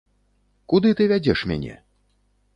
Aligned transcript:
Куды 0.73 0.95
ты 1.01 1.07
вядзеш 1.13 1.45
мяне? 1.53 1.79